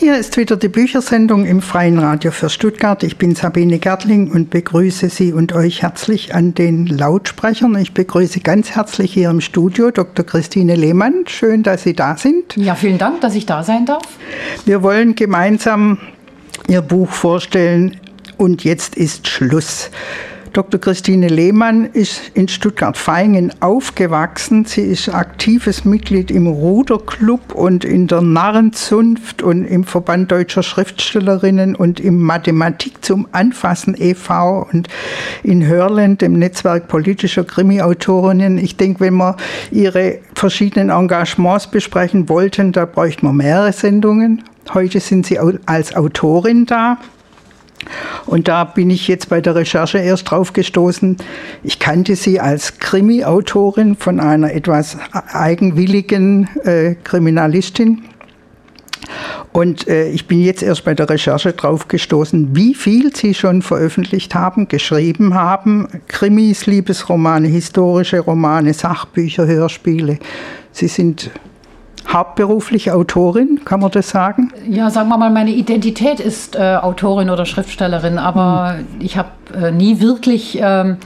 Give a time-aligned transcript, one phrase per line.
[0.00, 3.02] Hier ist wieder die Büchersendung im Freien Radio für Stuttgart.
[3.02, 7.76] Ich bin Sabine Gertling und begrüße Sie und euch herzlich an den Lautsprechern.
[7.76, 10.24] Ich begrüße ganz herzlich hier im Studio Dr.
[10.24, 11.24] Christine Lehmann.
[11.26, 12.56] Schön, dass Sie da sind.
[12.56, 14.04] Ja, vielen Dank, dass ich da sein darf.
[14.64, 15.98] Wir wollen gemeinsam
[16.66, 18.00] Ihr Buch vorstellen
[18.38, 19.90] und jetzt ist Schluss.
[20.52, 20.80] Dr.
[20.80, 24.64] Christine Lehmann ist in Stuttgart-Vaihingen aufgewachsen.
[24.64, 31.76] Sie ist aktives Mitglied im Ruderclub und in der Narrenzunft und im Verband deutscher Schriftstellerinnen
[31.76, 34.66] und im Mathematik zum Anfassen e.V.
[34.72, 34.88] und
[35.44, 38.58] in Hörland, dem Netzwerk politischer Krimi-Autorinnen.
[38.58, 39.36] Ich denke, wenn wir
[39.70, 44.42] ihre verschiedenen Engagements besprechen wollten, da bräuchten wir mehrere Sendungen.
[44.74, 46.98] Heute sind Sie als Autorin da.
[48.26, 51.16] Und da bin ich jetzt bei der Recherche erst drauf gestoßen.
[51.62, 58.02] Ich kannte sie als Krimi-Autorin von einer etwas eigenwilligen äh, Kriminalistin.
[59.52, 63.62] Und äh, ich bin jetzt erst bei der Recherche drauf gestoßen, wie viel Sie schon
[63.62, 65.88] veröffentlicht haben, geschrieben haben.
[66.06, 70.18] Krimis, Liebesromane, historische Romane, Sachbücher, Hörspiele.
[70.72, 71.30] Sie sind
[72.08, 74.52] hauptberuflich Autorin, kann man das sagen?
[74.68, 78.86] Ja, sagen wir mal, meine Identität ist äh, Autorin oder Schriftstellerin, aber hm.
[79.00, 80.96] ich habe äh, nie wirklich ähm,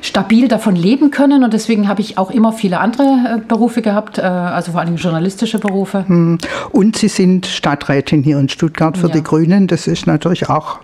[0.00, 4.18] stabil davon leben können und deswegen habe ich auch immer viele andere äh, Berufe gehabt,
[4.18, 6.06] äh, also vor allem journalistische Berufe.
[6.06, 6.38] Hm.
[6.70, 9.14] Und Sie sind Stadträtin hier in Stuttgart für ja.
[9.14, 9.66] die Grünen.
[9.66, 10.78] Das ist natürlich auch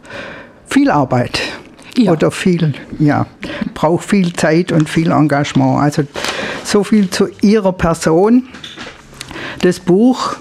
[0.67, 1.41] viel Arbeit.
[1.97, 2.13] Ja.
[2.13, 3.27] Oder viel, ja,
[3.75, 5.81] braucht viel Zeit und viel Engagement.
[5.81, 6.05] Also
[6.65, 8.49] so viel zu Ihrer Person.
[9.63, 10.37] Das Buch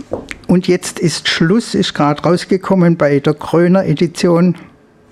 [0.49, 4.55] Und jetzt ist Schluss ist gerade rausgekommen bei der Kröner Edition,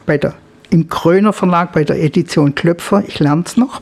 [0.07, 0.33] bei der,
[0.71, 3.81] im Kröner Verlag bei der Edition Klöpfer, ich lerne es noch,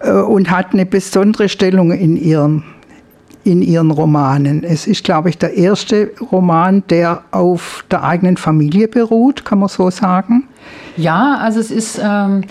[0.00, 2.64] äh, und hat eine besondere Stellung in ihren,
[3.44, 4.64] in ihren Romanen.
[4.64, 9.68] Es ist, glaube ich, der erste Roman, der auf der eigenen Familie beruht, kann man
[9.68, 10.48] so sagen.
[10.96, 12.00] Ja, also es ist...
[12.02, 12.42] Ähm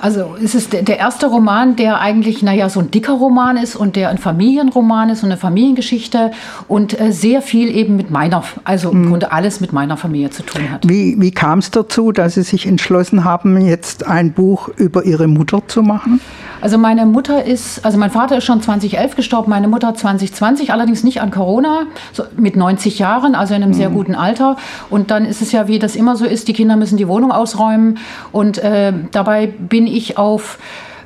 [0.00, 3.96] also es ist der erste Roman, der eigentlich, naja, so ein dicker Roman ist und
[3.96, 6.30] der ein Familienroman ist und eine Familiengeschichte
[6.68, 9.08] und äh, sehr viel eben mit meiner, also im mhm.
[9.10, 10.88] Grunde alles mit meiner Familie zu tun hat.
[10.88, 15.26] Wie, wie kam es dazu, dass Sie sich entschlossen haben, jetzt ein Buch über Ihre
[15.28, 16.20] Mutter zu machen?
[16.60, 21.04] Also meine Mutter ist, also mein Vater ist schon 2011 gestorben, meine Mutter 2020, allerdings
[21.04, 23.76] nicht an Corona, so mit 90 Jahren, also in einem mhm.
[23.76, 24.56] sehr guten Alter.
[24.90, 27.30] Und dann ist es ja, wie das immer so ist, die Kinder müssen die Wohnung
[27.30, 27.98] ausräumen
[28.32, 30.58] und äh, dabei bin bin ich auf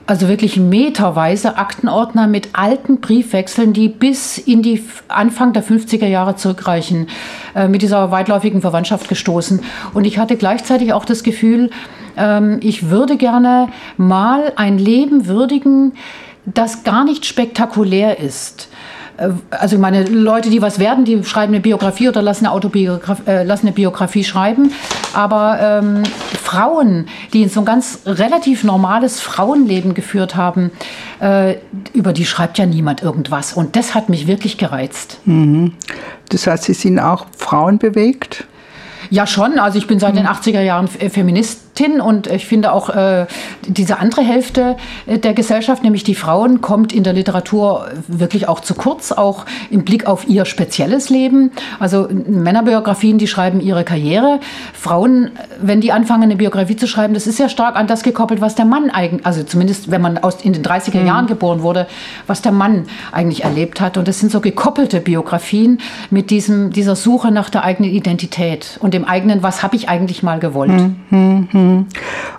[0.06, 6.34] also wirklich meterweise Aktenordner mit alten Briefwechseln, die bis in die Anfang der 50er Jahre
[6.34, 7.08] zurückreichen,
[7.54, 9.60] äh, mit dieser weitläufigen Verwandtschaft gestoßen.
[9.92, 11.70] Und ich hatte gleichzeitig auch das Gefühl,
[12.16, 13.68] ähm, ich würde gerne
[13.98, 15.92] mal ein Leben würdigen,
[16.46, 18.69] das gar nicht spektakulär ist
[19.20, 23.22] äh, also meine Leute, die was werden, die schreiben eine Biografie oder lassen eine, Autobiografie,
[23.28, 24.72] äh, lassen eine Biografie schreiben.
[25.12, 26.02] Aber ähm,
[26.42, 30.70] Frauen, die so ein ganz relativ normales Frauenleben geführt haben,
[31.20, 31.56] äh,
[31.92, 33.52] über die schreibt ja niemand irgendwas.
[33.52, 35.18] Und das hat mich wirklich gereizt.
[35.24, 35.72] Mhm.
[36.30, 38.46] Das heißt, Sie sind auch frauenbewegt?
[39.10, 39.58] Ja, schon.
[39.58, 40.66] Also ich bin seit den 80er mhm.
[40.66, 40.88] Jahren
[41.80, 43.26] Feministin und ich finde auch äh,
[43.66, 44.76] diese andere Hälfte
[45.06, 49.46] äh, der Gesellschaft, nämlich die Frauen, kommt in der Literatur wirklich auch zu kurz, auch
[49.70, 51.52] im Blick auf ihr spezielles Leben.
[51.78, 54.40] Also Männerbiografien, die schreiben ihre Karriere.
[54.72, 55.30] Frauen,
[55.60, 58.54] wenn die anfangen, eine Biografie zu schreiben, das ist ja stark an das gekoppelt, was
[58.54, 61.06] der Mann eigentlich, also zumindest wenn man aus, in den 30er mhm.
[61.06, 61.86] Jahren geboren wurde,
[62.26, 63.96] was der Mann eigentlich erlebt hat.
[63.96, 65.78] Und das sind so gekoppelte Biografien
[66.10, 70.22] mit diesem, dieser Suche nach der eigenen Identität und dem eigenen, was habe ich eigentlich
[70.22, 70.70] mal gewollt.
[70.70, 71.69] Hm, hm, hm.
[71.69, 71.69] Äh,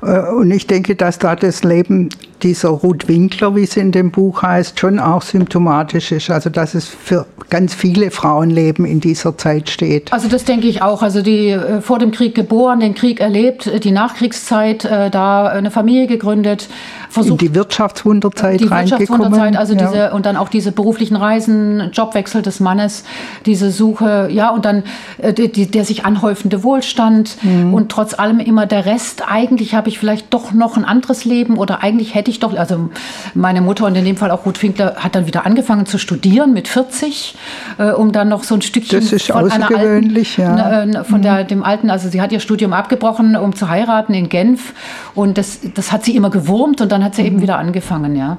[0.02, 2.10] und ich denke, dass da das Leben
[2.44, 6.30] dieser Ruth Winkler, wie sie in dem Buch heißt, schon auch symptomatisch ist.
[6.30, 10.12] Also dass es für ganz viele Frauenleben in dieser Zeit steht.
[10.12, 11.04] Also das denke ich auch.
[11.04, 15.70] Also die äh, vor dem Krieg geboren, den Krieg erlebt, die Nachkriegszeit, äh, da eine
[15.70, 16.70] Familie gegründet,
[17.10, 17.42] versucht.
[17.42, 19.88] In die Wirtschaftswunderzeit die Wirtschaftswunderzeit, also ja.
[19.88, 23.04] diese und dann auch diese beruflichen Reisen, Jobwechsel des Mannes,
[23.46, 24.84] diese Suche, ja und dann
[25.18, 27.74] äh, die, der sich anhäufende Wohlstand mhm.
[27.74, 29.24] und trotz allem immer der Rest.
[29.28, 32.90] Eigentlich habe ich vielleicht doch noch ein anderes Leben oder eigentlich hätte ich doch, also
[33.34, 36.54] meine Mutter und in dem Fall auch Ruth Finkler hat dann wieder angefangen zu studieren
[36.54, 37.36] mit 40,
[37.78, 40.84] äh, um dann noch so ein Stückchen das ist von einer alten, ja.
[40.84, 41.24] äh, von mhm.
[41.24, 44.74] der, dem alten, also sie hat ihr Studium abgebrochen, um zu heiraten in Genf
[45.14, 47.28] und das, das hat sie immer gewurmt und dann dann hat sie mhm.
[47.28, 48.38] eben wieder angefangen, ja.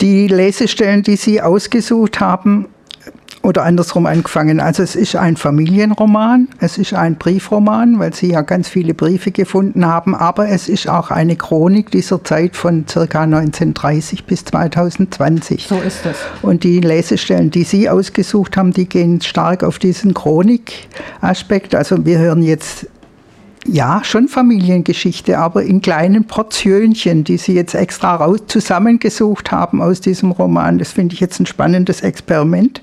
[0.00, 2.68] Die Lesestellen, die Sie ausgesucht haben,
[3.46, 4.58] oder andersrum angefangen.
[4.58, 9.30] Also es ist ein Familienroman, es ist ein Briefroman, weil Sie ja ganz viele Briefe
[9.30, 15.68] gefunden haben, aber es ist auch eine Chronik dieser Zeit von circa 1930 bis 2020.
[15.68, 16.16] So ist es.
[16.42, 21.76] Und die Lesestellen, die Sie ausgesucht haben, die gehen stark auf diesen Chronikaspekt.
[21.76, 22.88] Also wir hören jetzt
[23.68, 30.00] ja, schon Familiengeschichte, aber in kleinen Portionchen, die Sie jetzt extra raus zusammengesucht haben aus
[30.00, 30.78] diesem Roman.
[30.78, 32.80] Das finde ich jetzt ein spannendes Experiment.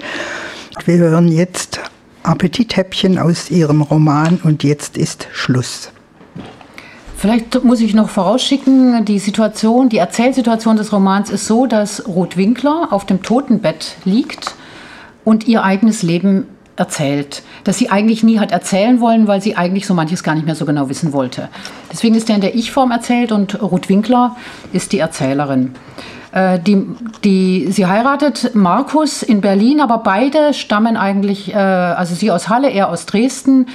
[0.85, 1.79] Wir hören jetzt
[2.23, 5.91] Appetithäppchen aus Ihrem Roman und jetzt ist Schluss.
[7.17, 12.35] Vielleicht muss ich noch vorausschicken, die Situation, die Erzählsituation des Romans ist so, dass Ruth
[12.35, 14.55] Winkler auf dem Totenbett liegt
[15.23, 19.85] und ihr eigenes Leben erzählt, das sie eigentlich nie hat erzählen wollen, weil sie eigentlich
[19.85, 21.49] so manches gar nicht mehr so genau wissen wollte.
[21.91, 24.35] Deswegen ist er in der Ich-Form erzählt und Ruth Winkler
[24.71, 25.75] ist die Erzählerin.
[26.33, 26.83] Äh, die,
[27.23, 32.71] die, sie heiratet Markus in Berlin, aber beide stammen eigentlich, äh, also sie aus Halle,
[32.71, 33.67] er aus Dresden.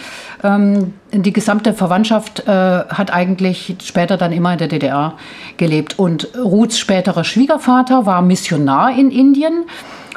[0.42, 5.14] Ähm, die gesamte Verwandtschaft äh, hat eigentlich später dann immer in der DDR
[5.56, 5.98] gelebt.
[5.98, 9.64] Und Ruths späterer Schwiegervater war Missionar in Indien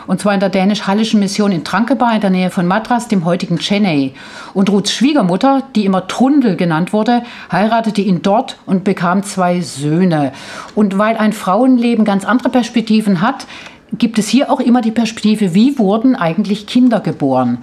[0.08, 3.60] und zwar in der dänisch-hallischen Mission in Trankebar in der Nähe von Madras, dem heutigen
[3.60, 4.14] Chennai.
[4.54, 10.34] Und Ruths Schwiegermutter, die immer Trundel genannt wurde, heiratete ihn dort und bekam zwei Söhne.
[10.76, 13.46] Und weil ein Frauenleben ganz andere Perspektiven hat,
[13.98, 17.60] gibt es hier auch immer die Perspektive, wie wurden eigentlich Kinder geboren.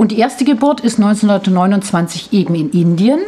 [0.00, 3.18] Und die erste Geburt ist 1929 eben in Indien.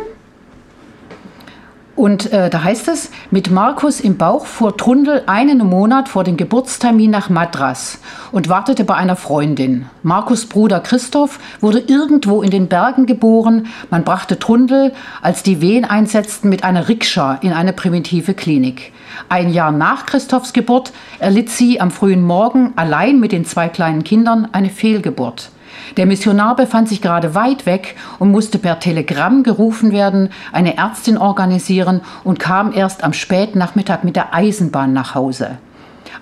[1.95, 6.39] Und äh, da heißt es, mit Markus im Bauch fuhr Trundel einen Monat vor dem
[6.39, 7.99] Geburtstermin nach Madras
[8.31, 9.85] und wartete bei einer Freundin.
[10.03, 13.67] Markus Bruder Christoph wurde irgendwo in den Bergen geboren.
[13.91, 18.95] Man brachte Trundel, als die Wehen einsetzten, mit einer Rikscha in eine primitive Klinik.
[19.29, 24.05] Ein Jahr nach Christophs Geburt erlitt sie am frühen Morgen allein mit den zwei kleinen
[24.05, 25.52] Kindern eine Fehlgeburt.
[25.97, 31.19] Der Missionar befand sich gerade weit weg und musste per Telegramm gerufen werden, eine Ärztin
[31.19, 35.59] organisieren und kam erst am Spätnachmittag mit der Eisenbahn nach Hause.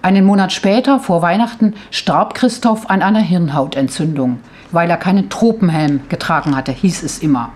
[0.02, 4.38] Einen Monat später, vor Weihnachten, starb Christoph an einer Hirnhautentzündung,
[4.70, 7.52] weil er keinen Tropenhelm getragen hatte, hieß es immer.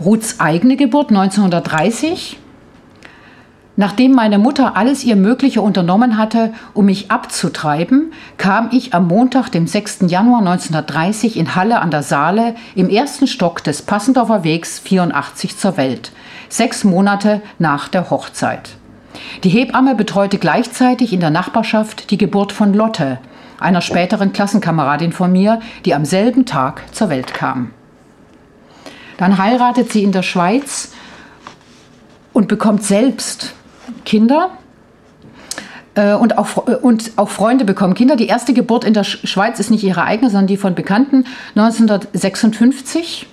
[0.00, 2.38] Ruths eigene Geburt 1930
[3.80, 9.50] Nachdem meine Mutter alles ihr Mögliche unternommen hatte, um mich abzutreiben, kam ich am Montag,
[9.50, 9.98] dem 6.
[10.08, 15.76] Januar 1930 in Halle an der Saale im ersten Stock des Passendorfer Wegs 84 zur
[15.76, 16.10] Welt,
[16.48, 18.70] sechs Monate nach der Hochzeit.
[19.44, 23.20] Die Hebamme betreute gleichzeitig in der Nachbarschaft die Geburt von Lotte,
[23.60, 27.70] einer späteren Klassenkameradin von mir, die am selben Tag zur Welt kam.
[29.18, 30.94] Dann heiratet sie in der Schweiz
[32.32, 33.54] und bekommt selbst
[34.04, 34.50] Kinder
[35.94, 38.16] äh, und auch, und auch Freunde bekommen Kinder.
[38.16, 41.24] Die erste Geburt in der Schweiz ist nicht ihre eigene, sondern die von Bekannten
[41.56, 43.26] 1956.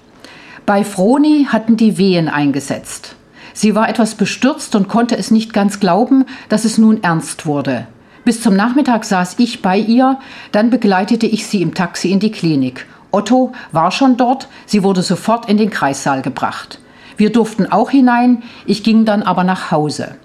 [0.65, 3.15] Bei Froni hatten die Wehen eingesetzt.
[3.53, 7.87] Sie war etwas bestürzt und konnte es nicht ganz glauben, dass es nun ernst wurde.
[8.25, 10.17] Bis zum Nachmittag saß ich bei ihr,
[10.51, 12.87] dann begleitete ich sie im Taxi in die Klinik.
[13.11, 16.79] Otto war schon dort, sie wurde sofort in den Kreissaal gebracht.
[17.15, 20.15] Wir durften auch hinein, ich ging dann aber nach Hause.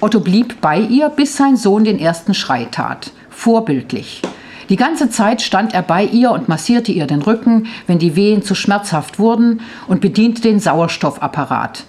[0.00, 3.10] Otto blieb bei ihr, bis sein Sohn den ersten Schrei tat.
[3.30, 4.22] Vorbildlich.
[4.68, 8.42] Die ganze Zeit stand er bei ihr und massierte ihr den Rücken, wenn die Wehen
[8.42, 11.84] zu schmerzhaft wurden, und bediente den Sauerstoffapparat.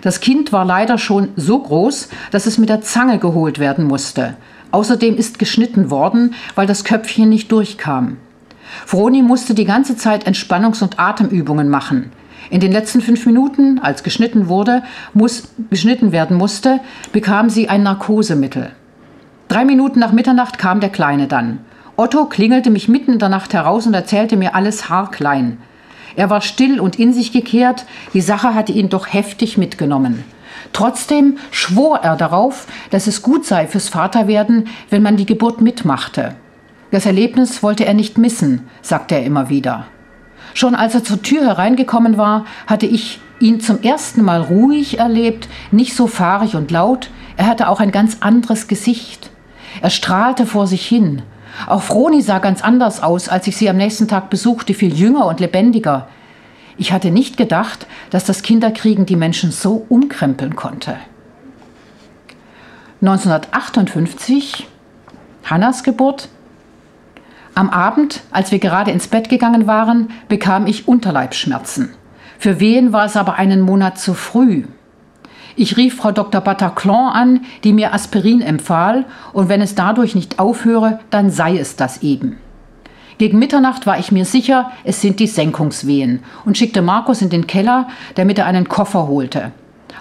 [0.00, 4.36] Das Kind war leider schon so groß, dass es mit der Zange geholt werden musste.
[4.72, 8.16] Außerdem ist geschnitten worden, weil das Köpfchen nicht durchkam.
[8.86, 12.10] Froni musste die ganze Zeit Entspannungs- und Atemübungen machen.
[12.52, 14.82] In den letzten fünf Minuten, als geschnitten wurde,
[15.14, 16.80] muss, geschnitten werden musste,
[17.10, 18.72] bekam sie ein Narkosemittel.
[19.48, 21.60] Drei Minuten nach Mitternacht kam der Kleine dann.
[21.96, 25.56] Otto klingelte mich mitten in der Nacht heraus und erzählte mir alles haarklein.
[26.14, 30.22] Er war still und in sich gekehrt, die Sache hatte ihn doch heftig mitgenommen.
[30.74, 36.34] Trotzdem schwor er darauf, dass es gut sei fürs Vaterwerden, wenn man die Geburt mitmachte.
[36.90, 39.86] Das Erlebnis wollte er nicht missen, sagte er immer wieder.
[40.54, 45.48] Schon als er zur Tür hereingekommen war, hatte ich ihn zum ersten Mal ruhig erlebt,
[45.70, 47.10] nicht so fahrig und laut.
[47.36, 49.30] Er hatte auch ein ganz anderes Gesicht.
[49.80, 51.22] Er strahlte vor sich hin.
[51.66, 55.26] Auch Froni sah ganz anders aus, als ich sie am nächsten Tag besuchte, viel jünger
[55.26, 56.08] und lebendiger.
[56.78, 60.96] Ich hatte nicht gedacht, dass das Kinderkriegen die Menschen so umkrempeln konnte.
[63.02, 64.68] 1958,
[65.44, 66.28] Hannas Geburt,
[67.54, 71.90] am Abend, als wir gerade ins Bett gegangen waren, bekam ich Unterleibsschmerzen.
[72.38, 74.64] Für Wehen war es aber einen Monat zu früh.
[75.54, 76.40] Ich rief Frau Dr.
[76.40, 81.76] Bataclan an, die mir Aspirin empfahl, und wenn es dadurch nicht aufhöre, dann sei es
[81.76, 82.38] das eben.
[83.18, 87.46] Gegen Mitternacht war ich mir sicher, es sind die Senkungswehen und schickte Markus in den
[87.46, 89.52] Keller, damit er einen Koffer holte.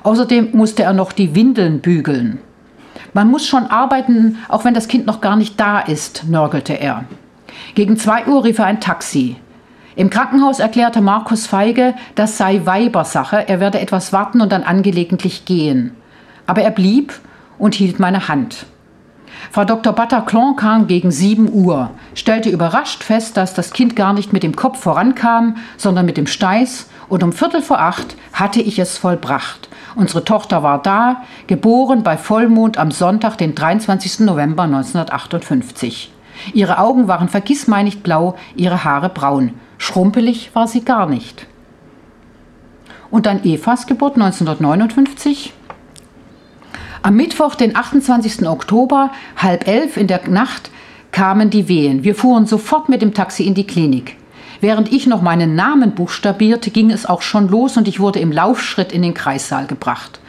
[0.03, 2.39] Außerdem musste er noch die Windeln bügeln.
[3.13, 7.03] Man muss schon arbeiten, auch wenn das Kind noch gar nicht da ist, nörgelte er.
[7.75, 9.37] Gegen zwei Uhr rief er ein Taxi.
[9.95, 15.45] Im Krankenhaus erklärte Markus Feige, das sei Weibersache, er werde etwas warten und dann angelegentlich
[15.45, 15.95] gehen.
[16.47, 17.13] Aber er blieb
[17.57, 18.65] und hielt meine Hand.
[19.51, 19.93] Frau Dr.
[19.93, 24.55] Bataclan kam gegen 7 Uhr, stellte überrascht fest, dass das Kind gar nicht mit dem
[24.55, 29.67] Kopf vorankam, sondern mit dem Steiß, und um Viertel vor acht hatte ich es vollbracht.
[29.95, 34.21] Unsere Tochter war da, geboren bei Vollmond am Sonntag, den 23.
[34.21, 36.11] November 1958.
[36.53, 39.53] Ihre Augen waren vergissmeinnicht blau, ihre Haare braun.
[39.77, 41.47] Schrumpelig war sie gar nicht.
[43.09, 45.53] Und dann Evas Geburt 1959.
[47.03, 48.47] Am Mittwoch, den 28.
[48.47, 50.69] Oktober, halb elf in der Nacht,
[51.11, 52.03] kamen die Wehen.
[52.03, 54.17] Wir fuhren sofort mit dem Taxi in die Klinik.
[54.61, 58.31] Während ich noch meinen Namen buchstabierte, ging es auch schon los und ich wurde im
[58.31, 60.19] Laufschritt in den Kreissaal gebracht.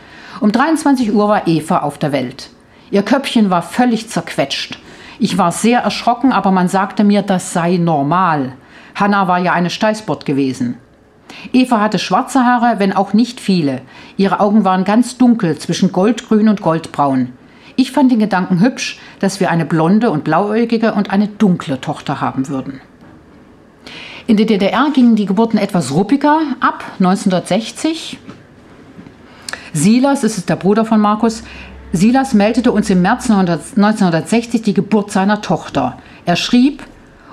[0.41, 2.49] Um 23 Uhr war Eva auf der Welt.
[2.91, 4.79] Ihr Köpfchen war völlig zerquetscht.
[5.19, 8.55] Ich war sehr erschrocken, aber man sagte mir, das sei normal.
[8.95, 10.77] Hanna war ja eine Steißbord gewesen.
[11.53, 13.83] Eva hatte schwarze Haare, wenn auch nicht viele.
[14.17, 17.33] Ihre Augen waren ganz dunkel zwischen goldgrün und goldbraun.
[17.77, 22.21] Ich fand den Gedanken hübsch, dass wir eine blonde und blauäugige und eine dunkle Tochter
[22.21, 22.81] haben würden.
[24.27, 28.19] In der DDR gingen die Geburten etwas ruppiger ab, 1960.
[29.73, 31.43] Silas, das ist der Bruder von Markus,
[31.95, 35.99] Silas meldete uns im März 1960 die Geburt seiner Tochter.
[36.25, 36.83] Er schrieb,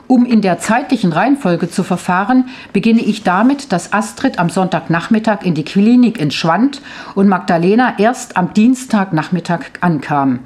[0.08, 5.54] um in der zeitlichen Reihenfolge zu verfahren, beginne ich damit, dass Astrid am Sonntagnachmittag in
[5.54, 6.82] die Klinik entschwand
[7.16, 10.40] und Magdalena erst am Dienstagnachmittag ankam.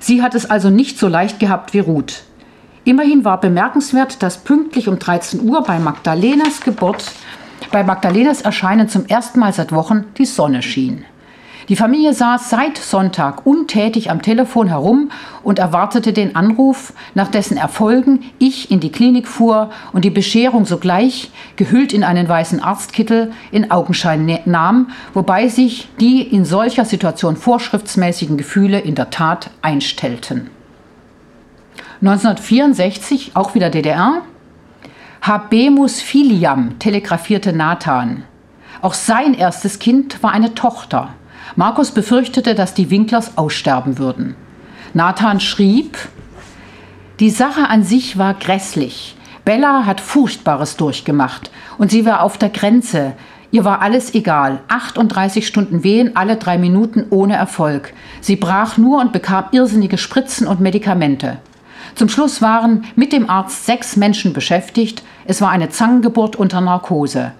[0.00, 2.24] Sie hat es also nicht so leicht gehabt wie Ruth.
[2.82, 7.12] Immerhin war bemerkenswert, dass pünktlich um 13 Uhr bei Magdalenas Geburt,
[7.70, 11.04] bei Magdalenas Erscheinen zum ersten Mal seit Wochen die Sonne schien.
[11.68, 15.10] Die Familie saß seit Sonntag untätig am Telefon herum
[15.42, 20.64] und erwartete den Anruf, nach dessen Erfolgen ich in die Klinik fuhr und die Bescherung
[20.64, 26.84] sogleich, gehüllt in einen weißen Arztkittel, in Augenschein ne-, nahm, wobei sich die in solcher
[26.84, 30.50] Situation vorschriftsmäßigen Gefühle in der Tat einstellten.
[32.00, 34.22] 1964, auch wieder DDR,
[35.22, 38.24] Habemus filiam, telegrafierte Nathan.
[38.80, 41.10] Auch sein erstes Kind war eine Tochter.
[41.56, 44.34] Markus befürchtete, dass die Winklers aussterben würden.
[44.94, 45.98] Nathan schrieb,
[47.20, 49.16] die Sache an sich war grässlich.
[49.44, 53.14] Bella hat Furchtbares durchgemacht und sie war auf der Grenze.
[53.50, 54.60] Ihr war alles egal.
[54.68, 57.92] 38 Stunden Wehen, alle drei Minuten ohne Erfolg.
[58.20, 61.38] Sie brach nur und bekam irrsinnige Spritzen und Medikamente.
[61.94, 65.02] Zum Schluss waren mit dem Arzt sechs Menschen beschäftigt.
[65.26, 67.32] Es war eine Zangengeburt unter Narkose.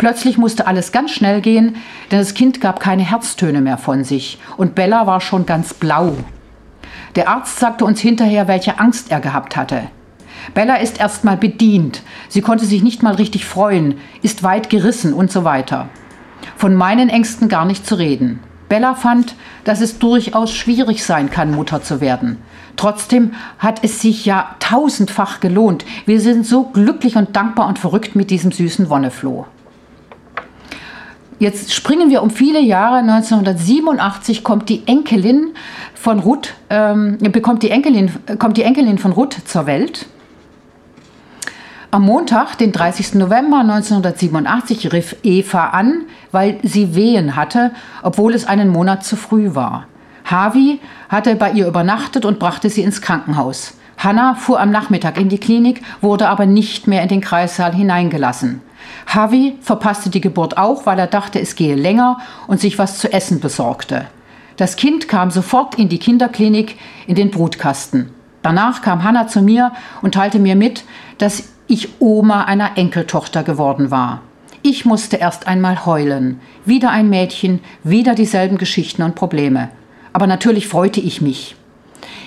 [0.00, 1.76] Plötzlich musste alles ganz schnell gehen,
[2.10, 6.16] denn das Kind gab keine Herztöne mehr von sich und Bella war schon ganz blau.
[7.16, 9.82] Der Arzt sagte uns hinterher, welche Angst er gehabt hatte.
[10.54, 15.12] Bella ist erst mal bedient, sie konnte sich nicht mal richtig freuen, ist weit gerissen
[15.12, 15.90] und so weiter.
[16.56, 18.40] Von meinen Ängsten gar nicht zu reden.
[18.70, 22.38] Bella fand, dass es durchaus schwierig sein kann, Mutter zu werden.
[22.76, 25.84] Trotzdem hat es sich ja tausendfach gelohnt.
[26.06, 29.44] Wir sind so glücklich und dankbar und verrückt mit diesem süßen Wonnefloh.
[31.40, 32.98] Jetzt springen wir um viele Jahre.
[32.98, 35.54] 1987 kommt die Enkelin
[35.94, 40.04] von Ruth, ähm, bekommt die Enkelin, kommt die Enkelin von Ruth zur Welt.
[41.90, 43.14] Am Montag, den 30.
[43.14, 49.54] November 1987, rief Eva an, weil sie Wehen hatte, obwohl es einen Monat zu früh
[49.54, 49.86] war.
[50.26, 50.78] Harvey
[51.08, 53.79] hatte bei ihr übernachtet und brachte sie ins Krankenhaus.
[54.00, 58.62] Hannah fuhr am Nachmittag in die Klinik, wurde aber nicht mehr in den Kreissaal hineingelassen.
[59.06, 63.12] Harvey verpasste die Geburt auch, weil er dachte, es gehe länger und sich was zu
[63.12, 64.06] essen besorgte.
[64.56, 68.10] Das Kind kam sofort in die Kinderklinik in den Brutkasten.
[68.40, 70.84] Danach kam Hannah zu mir und teilte mir mit,
[71.18, 74.22] dass ich Oma einer Enkeltochter geworden war.
[74.62, 76.40] Ich musste erst einmal heulen.
[76.64, 79.68] Wieder ein Mädchen, wieder dieselben Geschichten und Probleme.
[80.14, 81.54] Aber natürlich freute ich mich.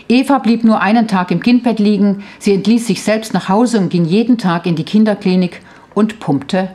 [0.10, 2.24] Eva blieb nur einen Tag im Kindbett liegen.
[2.40, 5.62] Sie entließ sich selbst nach Hause und ging jeden Tag in die Kinderklinik
[5.94, 6.70] und pumpte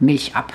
[0.00, 0.52] Milch ab.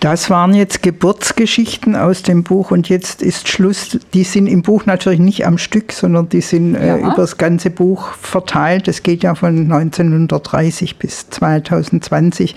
[0.00, 3.98] Das waren jetzt Geburtsgeschichten aus dem Buch und jetzt ist Schluss.
[4.12, 6.96] Die sind im Buch natürlich nicht am Stück, sondern die sind äh, ja.
[6.96, 8.88] äh, über das ganze Buch verteilt.
[8.88, 12.54] Es geht ja von 1930 bis 2020.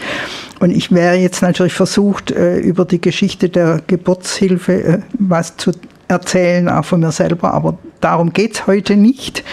[0.59, 5.71] Und ich wäre jetzt natürlich versucht, äh, über die Geschichte der Geburtshilfe äh, was zu
[6.09, 9.43] erzählen, auch von mir selber, aber darum geht es heute nicht.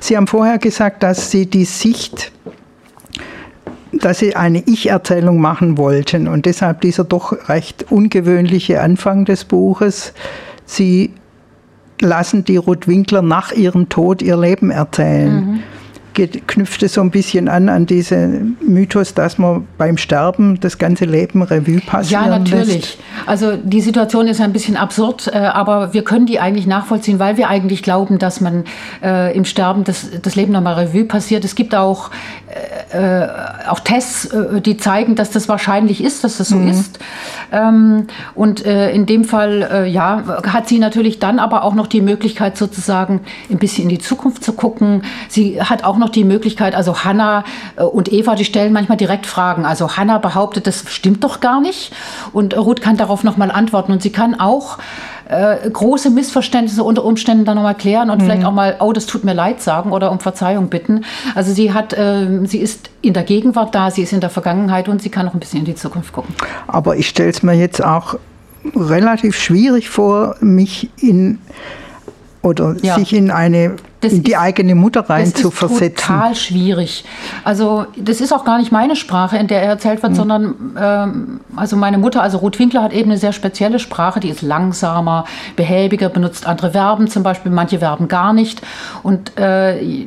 [0.00, 2.32] Sie haben vorher gesagt, dass Sie die Sicht
[3.90, 10.12] dass Sie eine Ich-Erzählung machen wollten und deshalb dieser doch recht ungewöhnliche Anfang des Buches.
[10.66, 11.14] Sie
[12.00, 15.34] lassen die Ruth Winkler nach ihrem Tod ihr Leben erzählen.
[15.34, 15.62] Mhm
[16.26, 21.04] knüpft es so ein bisschen an an diesen Mythos, dass man beim Sterben das ganze
[21.04, 22.68] Leben Revue passieren Ja, natürlich.
[22.68, 22.98] Lässt.
[23.26, 27.36] Also die Situation ist ein bisschen absurd, äh, aber wir können die eigentlich nachvollziehen, weil
[27.36, 28.64] wir eigentlich glauben, dass man
[29.02, 31.44] äh, im Sterben das, das Leben nochmal Revue passiert.
[31.44, 32.10] Es gibt auch,
[32.90, 33.26] äh,
[33.68, 36.68] auch Tests, äh, die zeigen, dass das wahrscheinlich ist, dass das so mhm.
[36.68, 36.98] ist.
[37.52, 42.56] Ähm, und in dem Fall, ja, hat sie natürlich dann aber auch noch die Möglichkeit,
[42.56, 43.20] sozusagen
[43.50, 45.02] ein bisschen in die Zukunft zu gucken.
[45.28, 47.44] Sie hat auch noch noch die Möglichkeit, also Hannah
[47.76, 49.64] äh, und Eva, die stellen manchmal direkt Fragen.
[49.64, 51.92] Also Hannah behauptet, das stimmt doch gar nicht.
[52.32, 53.92] Und Ruth kann darauf nochmal antworten.
[53.92, 54.78] Und sie kann auch
[55.28, 58.24] äh, große Missverständnisse unter Umständen dann nochmal klären und mhm.
[58.24, 61.04] vielleicht auch mal, oh, das tut mir leid sagen oder um Verzeihung bitten.
[61.34, 64.88] Also sie hat, äh, sie ist in der Gegenwart da, sie ist in der Vergangenheit
[64.88, 66.34] und sie kann auch ein bisschen in die Zukunft gucken.
[66.66, 68.14] Aber ich stelle es mir jetzt auch
[68.74, 71.38] relativ schwierig vor, mich in
[72.42, 72.94] oder ja.
[72.94, 75.94] sich in eine das in die ist, eigene Mutter rein zu versetzen.
[75.94, 77.04] Das ist total schwierig.
[77.44, 80.16] Also das ist auch gar nicht meine Sprache, in der er erzählt wird, mhm.
[80.16, 84.28] sondern ähm, also meine Mutter, also Ruth Winkler hat eben eine sehr spezielle Sprache, die
[84.28, 85.24] ist langsamer,
[85.56, 88.62] behäbiger, benutzt andere Verben zum Beispiel, manche Verben gar nicht.
[89.02, 90.06] Und äh,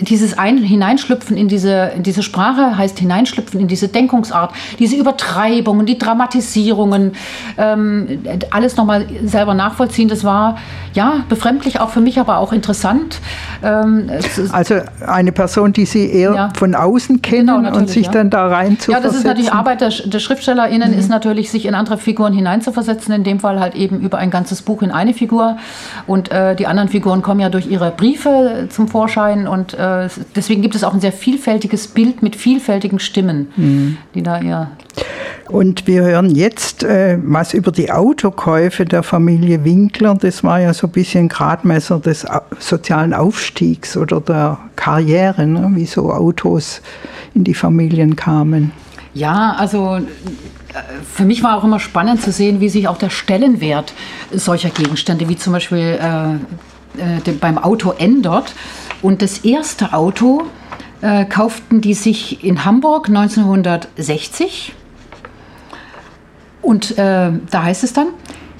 [0.00, 5.86] dieses Ein Hineinschlüpfen in diese, in diese Sprache heißt Hineinschlüpfen in diese Denkungsart, diese Übertreibungen,
[5.86, 7.12] die Dramatisierungen,
[7.58, 10.08] ähm, alles nochmal selber nachvollziehen.
[10.08, 10.58] Das war
[10.92, 13.20] ja befremdlich auch für mich, aber auch interessant.
[13.62, 14.10] Ähm,
[14.52, 14.76] also
[15.06, 16.52] eine Person, die Sie eher ja.
[16.56, 18.12] von außen kennen genau, und sich ja.
[18.12, 20.98] dann da rein zu Ja, das ist natürlich Arbeit der, der SchriftstellerInnen, mhm.
[20.98, 24.62] ist natürlich, sich in andere Figuren hineinzuversetzen, in dem Fall halt eben über ein ganzes
[24.62, 25.56] Buch in eine Figur.
[26.06, 30.62] Und äh, die anderen Figuren kommen ja durch ihre Briefe zum Vorschein und äh, deswegen
[30.62, 33.96] gibt es auch ein sehr vielfältiges Bild mit vielfältigen Stimmen, mhm.
[34.14, 34.70] die da eher
[35.48, 40.14] und wir hören jetzt äh, was über die Autokäufe der Familie Winkler.
[40.14, 42.26] Das war ja so ein bisschen Gradmesser des
[42.58, 45.70] sozialen Aufstiegs oder der Karriere, ne?
[45.74, 46.82] wie so Autos
[47.34, 48.72] in die Familien kamen.
[49.14, 50.00] Ja, also
[51.12, 53.92] für mich war auch immer spannend zu sehen, wie sich auch der Stellenwert
[54.32, 56.34] solcher Gegenstände, wie zum Beispiel äh,
[57.00, 58.54] äh, beim Auto ändert.
[59.02, 60.44] Und das erste Auto
[61.00, 64.74] äh, kauften die sich in Hamburg 1960
[66.64, 68.08] und äh, da heißt es dann,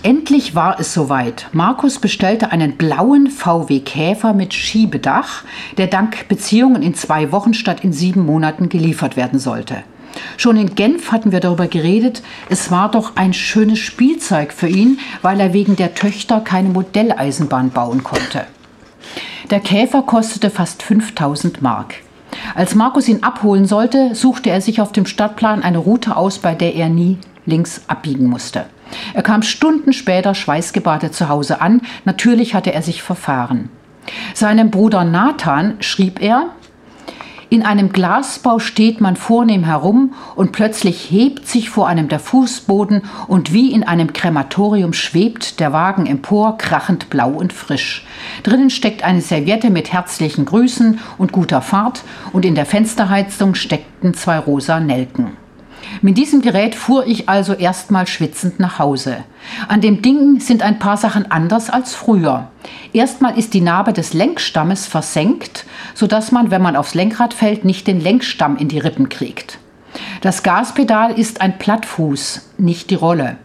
[0.04, 1.48] Endlich war es soweit.
[1.52, 5.44] Markus bestellte einen blauen VW Käfer mit Schiebedach,
[5.78, 9.82] der dank Beziehungen in zwei Wochen statt in sieben Monaten geliefert werden sollte.
[10.36, 14.98] Schon in Genf hatten wir darüber geredet, es war doch ein schönes Spielzeug für ihn,
[15.22, 18.44] weil er wegen der Töchter keine Modelleisenbahn bauen konnte.
[19.48, 21.94] Der Käfer kostete fast 5000 Mark.
[22.54, 26.54] Als Markus ihn abholen sollte, suchte er sich auf dem Stadtplan eine Route aus, bei
[26.54, 28.66] der er nie links abbiegen musste.
[29.12, 31.80] Er kam Stunden später schweißgebadet zu Hause an.
[32.04, 33.70] Natürlich hatte er sich verfahren.
[34.34, 36.50] Seinem Bruder Nathan schrieb er,
[37.54, 43.02] in einem Glasbau steht man vornehm herum und plötzlich hebt sich vor einem der Fußboden
[43.28, 48.04] und wie in einem Krematorium schwebt der Wagen empor, krachend blau und frisch.
[48.42, 54.14] Drinnen steckt eine Serviette mit herzlichen Grüßen und guter Fahrt und in der Fensterheizung steckten
[54.14, 55.43] zwei rosa Nelken.
[56.02, 59.24] Mit diesem Gerät fuhr ich also erstmal schwitzend nach Hause.
[59.68, 62.48] An dem Ding sind ein paar Sachen anders als früher.
[62.92, 67.86] Erstmal ist die Narbe des Lenkstammes versenkt, sodass man, wenn man aufs Lenkrad fällt, nicht
[67.86, 69.58] den Lenkstamm in die Rippen kriegt.
[70.20, 73.36] Das Gaspedal ist ein Plattfuß, nicht die Rolle.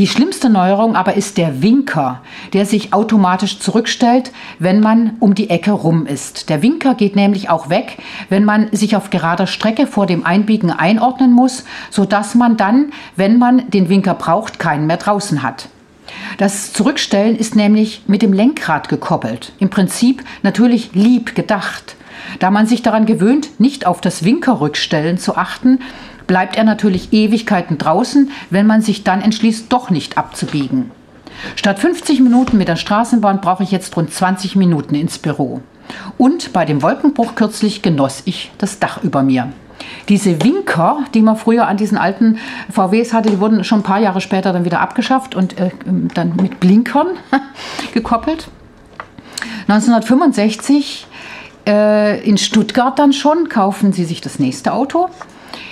[0.00, 2.22] Die schlimmste Neuerung aber ist der Winker,
[2.54, 6.48] der sich automatisch zurückstellt, wenn man um die Ecke rum ist.
[6.48, 7.98] Der Winker geht nämlich auch weg,
[8.30, 13.38] wenn man sich auf gerader Strecke vor dem Einbiegen einordnen muss, sodass man dann, wenn
[13.38, 15.68] man den Winker braucht, keinen mehr draußen hat.
[16.38, 19.52] Das Zurückstellen ist nämlich mit dem Lenkrad gekoppelt.
[19.58, 21.96] Im Prinzip natürlich lieb gedacht.
[22.38, 25.80] Da man sich daran gewöhnt, nicht auf das Winkerrückstellen zu achten,
[26.30, 30.92] bleibt er natürlich Ewigkeiten draußen, wenn man sich dann entschließt, doch nicht abzubiegen.
[31.56, 35.60] Statt 50 Minuten mit der Straßenbahn brauche ich jetzt rund 20 Minuten ins Büro.
[36.18, 39.52] Und bei dem Wolkenbruch kürzlich genoss ich das Dach über mir.
[40.08, 42.38] Diese Winker, die man früher an diesen alten
[42.70, 45.70] VWs hatte, die wurden schon ein paar Jahre später dann wieder abgeschafft und äh,
[46.14, 47.08] dann mit Blinkern
[47.92, 48.46] gekoppelt.
[49.62, 51.08] 1965
[51.66, 55.08] äh, in Stuttgart dann schon kaufen sie sich das nächste Auto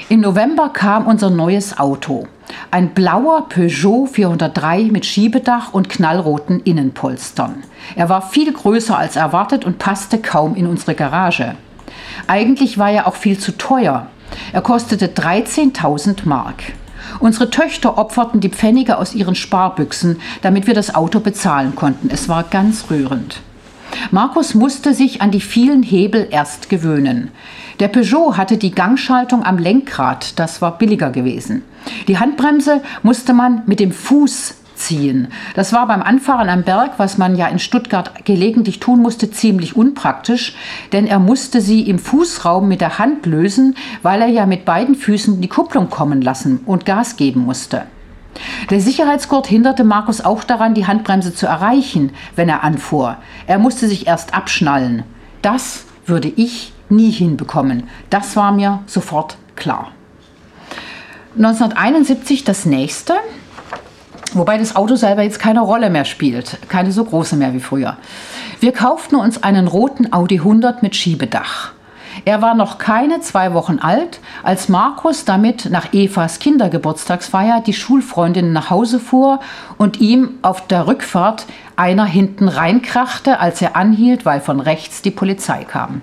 [0.08, 2.26] im November kam unser neues Auto.
[2.70, 7.62] Ein blauer Peugeot 403 mit Schiebedach und knallroten Innenpolstern.
[7.94, 11.56] Er war viel größer als erwartet und passte kaum in unsere Garage.
[12.26, 14.06] Eigentlich war er auch viel zu teuer.
[14.52, 16.62] Er kostete 13.000 Mark.
[17.20, 22.08] Unsere Töchter opferten die Pfennige aus ihren Sparbüchsen, damit wir das Auto bezahlen konnten.
[22.10, 23.42] Es war ganz rührend.
[24.10, 27.30] Markus musste sich an die vielen Hebel erst gewöhnen.
[27.80, 31.62] Der Peugeot hatte die Gangschaltung am Lenkrad, das war billiger gewesen.
[32.08, 35.28] Die Handbremse musste man mit dem Fuß ziehen.
[35.54, 39.76] Das war beim Anfahren am Berg, was man ja in Stuttgart gelegentlich tun musste, ziemlich
[39.76, 40.54] unpraktisch,
[40.92, 44.94] denn er musste sie im Fußraum mit der Hand lösen, weil er ja mit beiden
[44.94, 47.82] Füßen die Kupplung kommen lassen und Gas geben musste.
[48.70, 53.16] Der Sicherheitsgurt hinderte Markus auch daran, die Handbremse zu erreichen, wenn er anfuhr.
[53.46, 55.04] Er musste sich erst abschnallen.
[55.42, 57.84] Das würde ich nie hinbekommen.
[58.10, 59.92] Das war mir sofort klar.
[61.36, 63.14] 1971 das nächste.
[64.34, 67.96] Wobei das Auto selber jetzt keine Rolle mehr spielt, keine so große mehr wie früher.
[68.60, 71.72] Wir kauften uns einen roten Audi 100 mit Schiebedach.
[72.24, 78.52] Er war noch keine zwei Wochen alt, als Markus damit nach Evas Kindergeburtstagsfeier die Schulfreundin
[78.52, 79.40] nach Hause fuhr
[79.76, 85.10] und ihm auf der Rückfahrt einer hinten reinkrachte, als er anhielt, weil von rechts die
[85.10, 86.02] Polizei kam.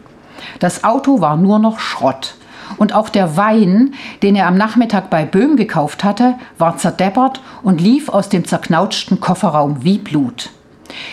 [0.60, 2.36] Das Auto war nur noch Schrott.
[2.78, 7.80] Und auch der Wein, den er am Nachmittag bei Böhm gekauft hatte, war zerdeppert und
[7.80, 10.50] lief aus dem zerknautschten Kofferraum wie Blut.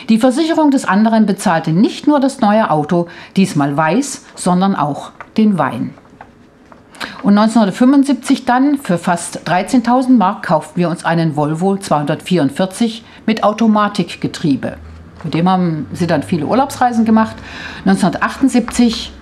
[0.08, 5.58] Die Versicherung des anderen bezahlte nicht nur das neue Auto, diesmal weiß, sondern auch den
[5.58, 5.94] Wein.
[7.22, 14.76] Und 1975 dann, für fast 13.000 Mark, kauften wir uns einen Volvo 244 mit Automatikgetriebe.
[15.24, 17.36] Mit dem haben sie dann viele Urlaubsreisen gemacht.
[17.84, 19.12] 1978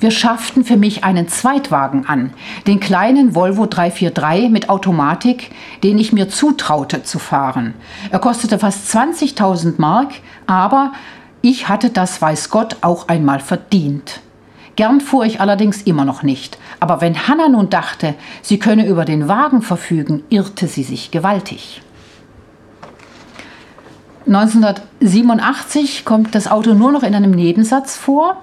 [0.00, 2.32] wir schafften für mich einen Zweitwagen an,
[2.66, 5.50] den kleinen Volvo 343 mit Automatik,
[5.82, 7.74] den ich mir zutraute zu fahren.
[8.10, 10.12] Er kostete fast 20.000 Mark,
[10.46, 10.92] aber
[11.40, 14.20] ich hatte das, weiß Gott, auch einmal verdient.
[14.76, 16.58] Gern fuhr ich allerdings immer noch nicht.
[16.78, 21.82] Aber wenn Hanna nun dachte, sie könne über den Wagen verfügen, irrte sie sich gewaltig.
[24.26, 28.36] 1987 kommt das Auto nur noch in einem Nebensatz vor.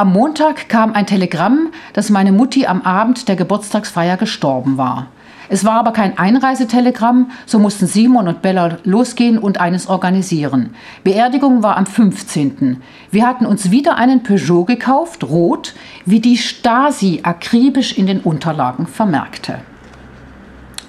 [0.00, 5.08] Am Montag kam ein Telegramm, dass meine Mutti am Abend der Geburtstagsfeier gestorben war.
[5.48, 10.76] Es war aber kein Einreisetelegramm, so mussten Simon und Bella losgehen und eines organisieren.
[11.02, 12.80] Beerdigung war am 15.
[13.10, 18.86] Wir hatten uns wieder einen Peugeot gekauft, rot, wie die Stasi akribisch in den Unterlagen
[18.86, 19.58] vermerkte.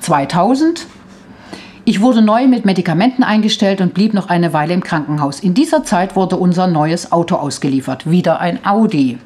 [0.02, 0.86] 2000
[1.90, 5.40] ich wurde neu mit Medikamenten eingestellt und blieb noch eine Weile im Krankenhaus.
[5.40, 9.18] In dieser Zeit wurde unser neues Auto ausgeliefert, wieder ein Audi.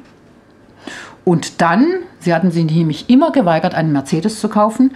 [1.26, 1.86] Und dann,
[2.20, 4.92] sie hatten sich nämlich immer geweigert, einen Mercedes zu kaufen.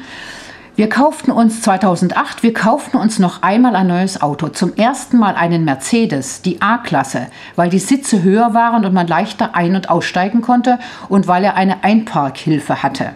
[0.76, 4.48] Wir kauften uns 2008, wir kauften uns noch einmal ein neues Auto.
[4.48, 9.54] Zum ersten Mal einen Mercedes, die A-Klasse, weil die Sitze höher waren und man leichter
[9.54, 10.78] ein- und aussteigen konnte
[11.10, 13.10] und weil er eine Einparkhilfe hatte.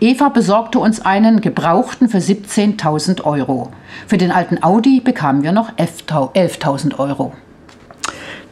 [0.00, 3.70] Eva besorgte uns einen gebrauchten für 17.000 Euro.
[4.06, 7.32] Für den alten Audi bekamen wir noch 11.000 Euro.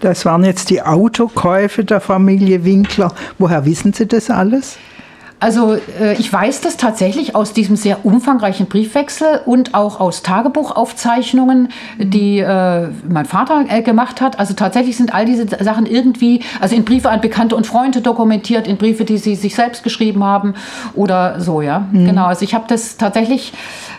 [0.00, 3.12] Das waren jetzt die Autokäufe der Familie Winkler.
[3.38, 4.78] Woher wissen Sie das alles?
[5.40, 11.68] Also äh, ich weiß das tatsächlich aus diesem sehr umfangreichen Briefwechsel und auch aus Tagebuchaufzeichnungen,
[11.98, 14.38] die äh, mein Vater äh, gemacht hat.
[14.38, 18.66] Also tatsächlich sind all diese Sachen irgendwie, also in Briefe an Bekannte und Freunde dokumentiert,
[18.66, 20.54] in Briefe, die sie sich selbst geschrieben haben
[20.94, 21.86] oder so, ja.
[21.92, 22.06] Mhm.
[22.06, 23.52] Genau, also ich habe das tatsächlich,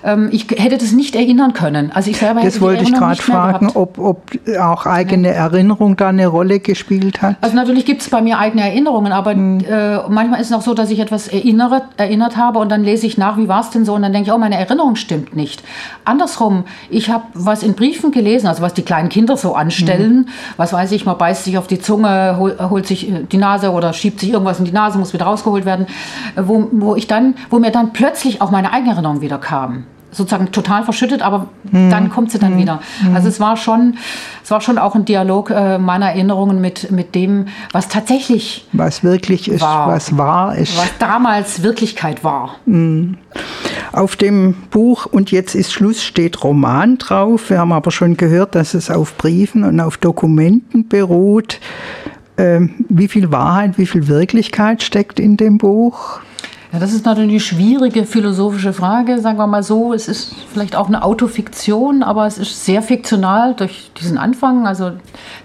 [0.03, 1.91] ähm, ich hätte das nicht erinnern können.
[1.93, 4.23] Also ich selber hätte Das wollte ich gerade fragen, ob, ob
[4.59, 5.35] auch eigene ja.
[5.35, 7.37] Erinnerung da eine Rolle gespielt hat.
[7.39, 9.59] Also natürlich gibt es bei mir eigene Erinnerungen, aber mhm.
[9.69, 13.07] Äh, manchmal ist es auch so, dass ich etwas erinnert, erinnert habe und dann lese
[13.07, 15.35] ich nach, wie war es denn so und dann denke ich, oh, meine Erinnerung stimmt
[15.35, 15.63] nicht.
[16.05, 20.27] Andersrum, ich habe was in Briefen gelesen, also was die kleinen Kinder so anstellen, mhm.
[20.57, 23.93] was weiß ich, man beißt sich auf die Zunge, hol, holt sich die Nase oder
[23.93, 25.87] schiebt sich irgendwas in die Nase, muss wieder rausgeholt werden,
[26.35, 30.51] wo, wo ich dann, wo mir dann plötzlich auch meine eigene Erinnerung wieder kam sozusagen
[30.51, 31.89] total verschüttet, aber hm.
[31.89, 32.59] dann kommt sie dann hm.
[32.59, 32.79] wieder.
[33.01, 33.15] Hm.
[33.15, 33.97] Also es war schon,
[34.43, 39.03] es war schon auch ein Dialog äh, meiner Erinnerungen mit, mit dem, was tatsächlich was
[39.03, 42.55] wirklich ist, war, was wahr ist, was damals Wirklichkeit war.
[42.65, 43.17] Hm.
[43.91, 47.49] Auf dem Buch und jetzt ist Schluss steht Roman drauf.
[47.49, 51.59] Wir haben aber schon gehört, dass es auf Briefen und auf Dokumenten beruht.
[52.37, 56.21] Ähm, wie viel Wahrheit, wie viel Wirklichkeit steckt in dem Buch?
[56.71, 59.91] Ja, das ist natürlich eine schwierige philosophische Frage, sagen wir mal so.
[59.91, 64.91] Es ist vielleicht auch eine Autofiktion, aber es ist sehr fiktional durch diesen Anfang, also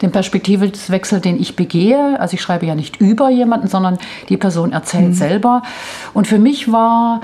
[0.03, 2.21] den Perspektivwechsel, den ich begehe.
[2.21, 3.97] Also ich schreibe ja nicht über jemanden, sondern
[4.29, 5.15] die Person erzählt mhm.
[5.15, 5.63] selber.
[6.13, 7.23] Und für mich war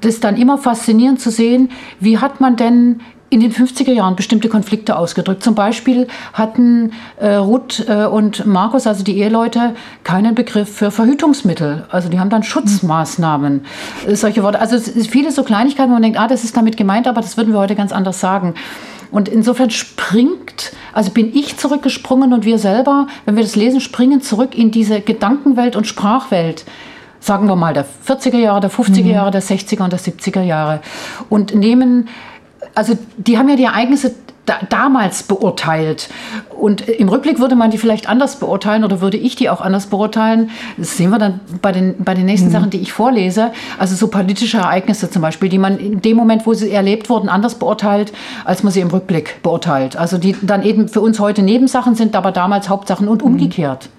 [0.00, 4.48] das dann immer faszinierend zu sehen, wie hat man denn in den 50er Jahren bestimmte
[4.48, 5.42] Konflikte ausgedrückt.
[5.42, 11.86] Zum Beispiel hatten äh, Ruth äh, und Markus, also die Eheleute, keinen Begriff für Verhütungsmittel.
[11.90, 13.64] Also die haben dann Schutzmaßnahmen,
[14.08, 14.60] äh, solche Worte.
[14.60, 17.20] Also es ist viele so Kleinigkeiten, wo man denkt, ah, das ist damit gemeint, aber
[17.20, 18.54] das würden wir heute ganz anders sagen.
[19.12, 24.22] Und insofern springt, also bin ich zurückgesprungen und wir selber, wenn wir das lesen, springen
[24.22, 26.64] zurück in diese Gedankenwelt und Sprachwelt
[27.20, 29.10] sagen wir mal, der 40er Jahre, der 50er mhm.
[29.10, 30.80] Jahre, der 60er und der 70er Jahre
[31.28, 32.08] und nehmen
[32.80, 34.14] also die haben ja die Ereignisse
[34.46, 36.08] da, damals beurteilt.
[36.48, 39.88] Und im Rückblick würde man die vielleicht anders beurteilen oder würde ich die auch anders
[39.88, 40.48] beurteilen.
[40.78, 42.52] Das sehen wir dann bei den, bei den nächsten mhm.
[42.52, 43.52] Sachen, die ich vorlese.
[43.78, 47.28] Also so politische Ereignisse zum Beispiel, die man in dem Moment, wo sie erlebt wurden,
[47.28, 48.14] anders beurteilt,
[48.46, 49.96] als man sie im Rückblick beurteilt.
[49.96, 53.32] Also die dann eben für uns heute Nebensachen sind, aber damals Hauptsachen und mhm.
[53.32, 53.90] umgekehrt.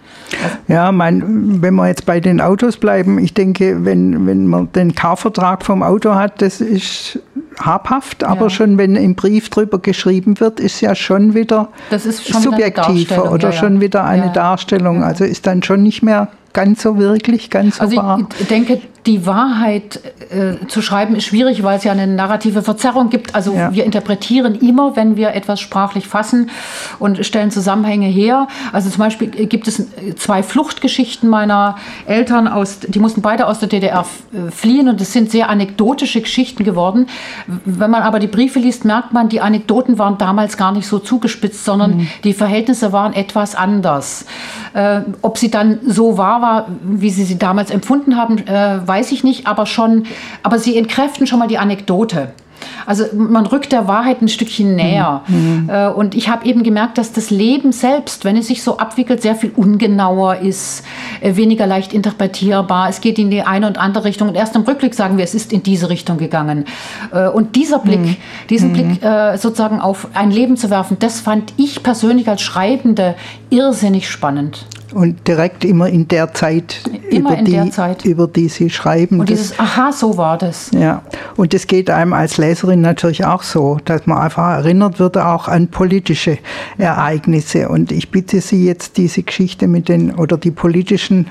[0.68, 4.96] Ja, mein, wenn wir jetzt bei den Autos bleiben, ich denke, wenn, wenn man den
[4.96, 7.20] Kaufvertrag vom Auto hat, das ist
[7.66, 8.50] habhaft, aber ja.
[8.50, 13.52] schon wenn im Brief drüber geschrieben wird, ist ja schon wieder schon subjektiver oder ja.
[13.52, 15.04] schon wieder eine Darstellung.
[15.04, 18.28] Also ist dann schon nicht mehr ganz so wirklich, ganz so also wahr.
[18.40, 23.10] Ich denke, die Wahrheit äh, zu schreiben ist schwierig, weil es ja eine narrative Verzerrung
[23.10, 23.34] gibt.
[23.34, 23.74] Also ja.
[23.74, 26.52] wir interpretieren immer, wenn wir etwas sprachlich fassen
[27.00, 28.48] und stellen Zusammenhänge her.
[28.72, 29.88] Also zum Beispiel gibt es
[30.18, 35.14] zwei Fluchtgeschichten meiner Eltern aus, die mussten beide aus der DDR äh, fliehen und es
[35.14, 37.08] sind sehr anekdotische Geschichten geworden.
[37.66, 41.00] Wenn man aber die Briefe liest, merkt man, die Anekdoten waren damals gar nicht so
[41.00, 42.08] zugespitzt, sondern mhm.
[42.24, 44.26] die Verhältnisse waren etwas anders.
[44.74, 49.14] Äh, ob sie dann so wahr war, wie sie sie damals empfunden haben, äh, weiß
[49.14, 50.04] ich nicht, aber schon,
[50.44, 52.34] aber sie entkräften schon mal die Anekdote.
[52.86, 55.22] Also man rückt der Wahrheit ein Stückchen näher.
[55.28, 55.70] Mhm.
[55.72, 59.22] Äh, und ich habe eben gemerkt, dass das Leben selbst, wenn es sich so abwickelt,
[59.22, 60.84] sehr viel ungenauer ist,
[61.22, 62.90] äh, weniger leicht interpretierbar.
[62.90, 64.28] Es geht in die eine und andere Richtung.
[64.28, 66.66] Und erst im Rückblick sagen wir, es ist in diese Richtung gegangen.
[67.14, 68.18] Äh, und dieser Blick, mhm.
[68.50, 68.74] diesen mhm.
[68.74, 69.02] Blick
[69.38, 73.16] sozusagen auf ein Leben zu werfen, das fand ich persönlich als Schreibende
[73.50, 74.66] irrsinnig spannend.
[74.94, 78.06] Und direkt immer in der Zeit, immer über, die, Zeit.
[78.06, 79.22] über die Sie schreiben.
[79.22, 80.70] Und dieses, aha, so war das.
[80.72, 81.02] Ja,
[81.38, 85.48] und das geht einem als Leserin natürlich auch so, dass man einfach erinnert wird auch
[85.48, 86.38] an politische
[86.78, 87.70] Ereignisse.
[87.70, 91.28] Und ich bitte Sie jetzt, diese Geschichte mit den, oder die politischen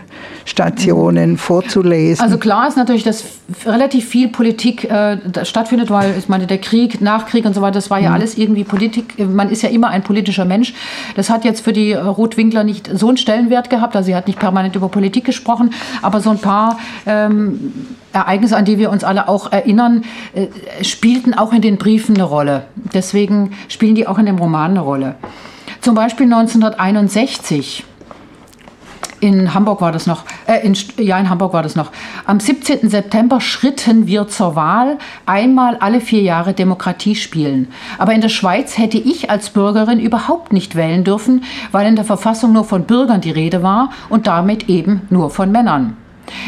[0.46, 1.38] Stationen mhm.
[1.38, 2.24] vorzulesen.
[2.24, 3.24] Also klar ist natürlich, dass
[3.66, 7.90] relativ viel Politik äh, stattfindet, weil ich meine, der Krieg, Nachkrieg und so weiter, das
[7.90, 8.14] war ja mhm.
[8.14, 9.18] alles irgendwie Politik.
[9.18, 10.72] Man ist ja immer ein politischer Mensch.
[11.14, 13.96] Das hat jetzt für die Ruth Winkler nicht so einen Stellenwert Stellenwert gehabt.
[13.96, 17.72] Also sie hat nicht permanent über Politik gesprochen, aber so ein paar ähm,
[18.12, 20.46] Ereignisse, an die wir uns alle auch erinnern, äh,
[20.84, 22.64] spielten auch in den Briefen eine Rolle.
[22.94, 25.16] Deswegen spielen die auch in dem Roman eine Rolle.
[25.80, 27.84] Zum Beispiel 1961
[29.20, 31.90] in Hamburg war das noch, äh, in, ja, in Hamburg war das noch.
[32.26, 32.88] Am 17.
[32.88, 37.68] September schritten wir zur Wahl, einmal alle vier Jahre Demokratie spielen.
[37.98, 42.04] Aber in der Schweiz hätte ich als Bürgerin überhaupt nicht wählen dürfen, weil in der
[42.04, 45.96] Verfassung nur von Bürgern die Rede war und damit eben nur von Männern.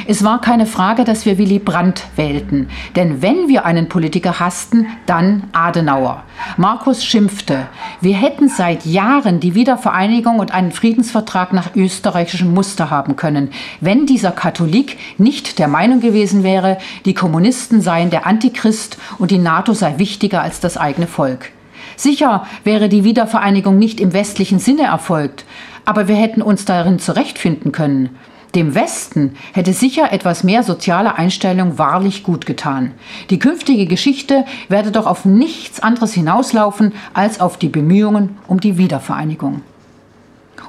[0.07, 2.69] Es war keine Frage, dass wir Willy Brandt wählten.
[2.97, 6.25] Denn wenn wir einen Politiker hassten, dann Adenauer.
[6.57, 7.67] Markus schimpfte,
[8.01, 14.07] wir hätten seit Jahren die Wiedervereinigung und einen Friedensvertrag nach österreichischem Muster haben können, wenn
[14.07, 19.73] dieser Katholik nicht der Meinung gewesen wäre, die Kommunisten seien der Antichrist und die NATO
[19.73, 21.51] sei wichtiger als das eigene Volk.
[21.97, 25.45] Sicher wäre die Wiedervereinigung nicht im westlichen Sinne erfolgt,
[25.85, 28.11] aber wir hätten uns darin zurechtfinden können.
[28.55, 32.93] Dem Westen hätte sicher etwas mehr soziale Einstellung wahrlich gut getan.
[33.31, 38.77] Die künftige Geschichte werde doch auf nichts anderes hinauslaufen als auf die Bemühungen um die
[38.77, 39.63] Wiedervereinigung.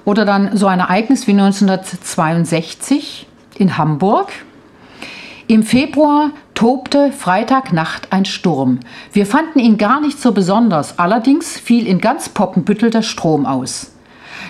[0.06, 4.32] Oder dann so ein Ereignis wie 1962 in Hamburg.
[5.48, 8.80] Im Februar tobte Freitagnacht ein Sturm.
[9.12, 13.93] Wir fanden ihn gar nicht so besonders, allerdings fiel in ganz Poppenbüttel der Strom aus.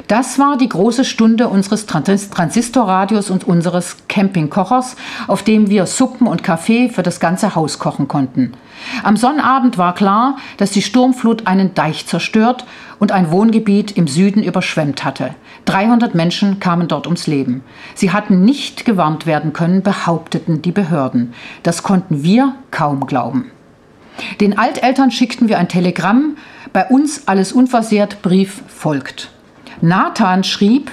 [0.08, 4.96] Das war die große Stunde unseres Transistorradios und unseres Campingkochers,
[5.28, 8.54] auf dem wir Suppen und Kaffee für das ganze Haus kochen konnten.
[9.04, 12.66] Am Sonnabend war klar, dass die Sturmflut einen Deich zerstört
[13.00, 15.36] und ein Wohngebiet im Süden überschwemmt hatte.
[15.66, 17.64] 300 Menschen kamen dort ums Leben.
[17.96, 21.34] Sie hatten nicht gewarnt werden können, behaupteten die Behörden.
[21.64, 23.52] Das konnten wir kaum glauben.
[24.42, 26.38] Den Alteltern schickten wir ein Telegramm,
[26.72, 29.33] bei uns alles unversehrt, Brief folgt.
[29.82, 30.92] Nathan schrieb,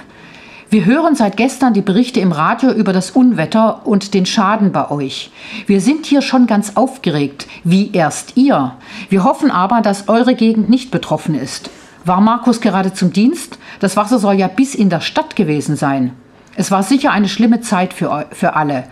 [0.73, 4.89] wir hören seit gestern die Berichte im Radio über das Unwetter und den Schaden bei
[4.89, 5.33] euch.
[5.67, 8.75] Wir sind hier schon ganz aufgeregt, wie erst ihr.
[9.09, 11.71] Wir hoffen aber, dass eure Gegend nicht betroffen ist.
[12.05, 13.59] War Markus gerade zum Dienst?
[13.81, 16.13] Das Wasser soll ja bis in der Stadt gewesen sein.
[16.55, 18.85] Es war sicher eine schlimme Zeit für, für alle.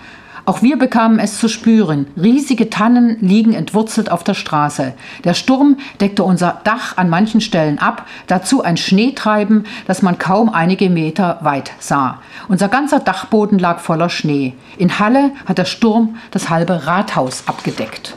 [0.48, 2.06] Auch wir bekamen es zu spüren.
[2.16, 4.94] Riesige Tannen liegen entwurzelt auf der Straße.
[5.24, 10.48] Der Sturm deckte unser Dach an manchen Stellen ab, dazu ein Schneetreiben, das man kaum
[10.48, 12.22] einige Meter weit sah.
[12.48, 14.54] Unser ganzer Dachboden lag voller Schnee.
[14.78, 18.16] In Halle hat der Sturm das halbe Rathaus abgedeckt.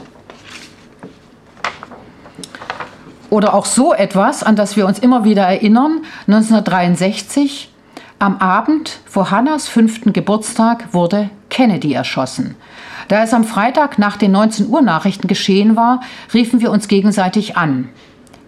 [3.28, 7.68] Oder auch so etwas, an das wir uns immer wieder erinnern, 1963
[8.18, 12.56] am Abend vor Hannas fünften Geburtstag wurde Kennedy erschossen.
[13.08, 16.00] Da es am Freitag nach den 19 Uhr Nachrichten geschehen war,
[16.32, 17.90] riefen wir uns gegenseitig an.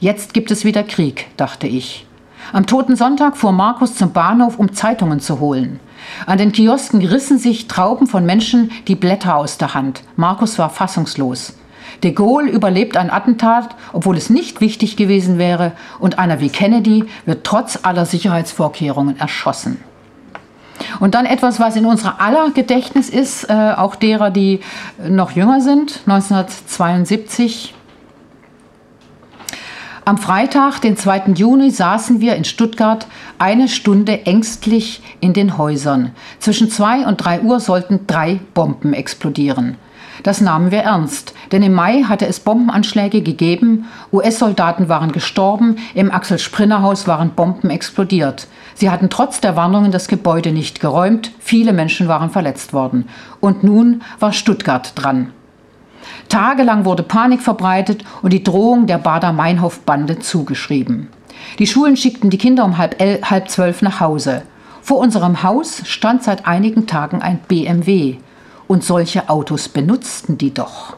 [0.00, 2.06] Jetzt gibt es wieder Krieg, dachte ich.
[2.54, 5.80] Am toten Sonntag fuhr Markus zum Bahnhof, um Zeitungen zu holen.
[6.24, 10.02] An den Kiosken rissen sich Trauben von Menschen die Blätter aus der Hand.
[10.16, 11.58] Markus war fassungslos.
[12.02, 17.04] De Gaulle überlebt ein Attentat, obwohl es nicht wichtig gewesen wäre, und einer wie Kennedy
[17.26, 19.78] wird trotz aller Sicherheitsvorkehrungen erschossen.
[21.00, 24.60] Und dann etwas, was in unserer aller Gedächtnis ist, äh, auch derer, die
[25.08, 27.74] noch jünger sind, 1972.
[30.06, 31.32] Am Freitag, den 2.
[31.34, 33.06] Juni, saßen wir in Stuttgart
[33.38, 36.10] eine Stunde ängstlich in den Häusern.
[36.40, 39.76] Zwischen 2 und 3 Uhr sollten drei Bomben explodieren.
[40.22, 46.10] Das nahmen wir ernst, denn im Mai hatte es Bombenanschläge gegeben, US-Soldaten waren gestorben, im
[46.10, 48.46] Axel Sprinner Haus waren Bomben explodiert.
[48.74, 53.08] Sie hatten trotz der Warnungen das Gebäude nicht geräumt, viele Menschen waren verletzt worden.
[53.40, 55.32] Und nun war Stuttgart dran.
[56.28, 61.08] Tagelang wurde Panik verbreitet und die Drohung der Bader-Meinhof-Bande zugeschrieben.
[61.58, 64.42] Die Schulen schickten die Kinder um halb, elf, halb zwölf nach Hause.
[64.82, 68.16] Vor unserem Haus stand seit einigen Tagen ein BMW.
[68.66, 70.96] Und solche Autos benutzten die doch.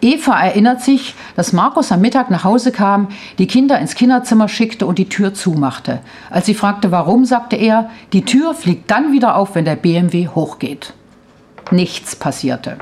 [0.00, 4.86] Eva erinnert sich, dass Markus am Mittag nach Hause kam, die Kinder ins Kinderzimmer schickte
[4.86, 6.00] und die Tür zumachte.
[6.30, 10.28] Als sie fragte, warum, sagte er, die Tür fliegt dann wieder auf, wenn der BMW
[10.28, 10.94] hochgeht.
[11.70, 12.78] Nichts passierte.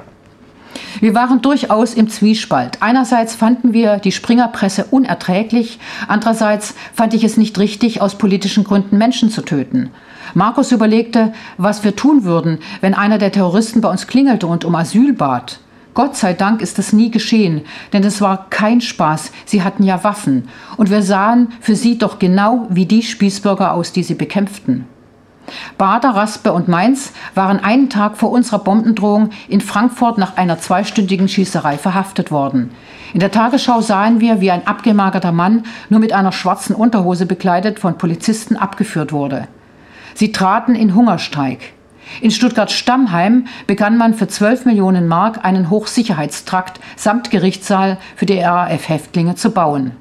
[1.01, 2.79] Wir waren durchaus im Zwiespalt.
[2.81, 8.99] Einerseits fanden wir die Springerpresse unerträglich, andererseits fand ich es nicht richtig, aus politischen Gründen
[8.99, 9.91] Menschen zu töten.
[10.35, 14.75] Markus überlegte, was wir tun würden, wenn einer der Terroristen bei uns klingelte und um
[14.75, 15.59] Asyl bat.
[15.95, 20.03] Gott sei Dank ist das nie geschehen, denn es war kein Spaß, sie hatten ja
[20.05, 24.87] Waffen, und wir sahen für sie doch genau wie die Spießbürger aus, die sie bekämpften.
[25.77, 31.29] Bader, Raspe und Mainz waren einen Tag vor unserer Bombendrohung in Frankfurt nach einer zweistündigen
[31.29, 32.71] Schießerei verhaftet worden.
[33.13, 37.81] In der Tagesschau sahen wir, wie ein abgemagerter Mann nur mit einer schwarzen Unterhose bekleidet
[37.81, 39.49] von Polizisten abgeführt wurde.
[40.15, 41.75] Sie traten in Hungerstreik.
[42.21, 49.35] In Stuttgart-Stammheim begann man für 12 Millionen Mark einen Hochsicherheitstrakt samt Gerichtssaal für die RAF-Häftlinge
[49.35, 49.93] zu bauen.